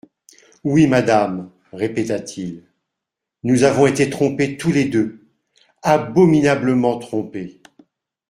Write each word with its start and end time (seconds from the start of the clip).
Oui, 0.63 0.87
madame, 0.87 1.51
répéta-t-il, 1.73 2.63
nous 3.43 3.61
avons 3.61 3.85
été 3.85 4.09
trompés 4.09 4.57
tous 4.57 4.71
les 4.71 4.85
deux, 4.85 5.27
abominablement 5.83 6.97
trompés. 6.97 7.61